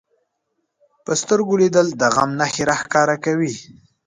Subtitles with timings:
[1.03, 3.53] په سترګو لیدل د غم نښې راښکاره کوي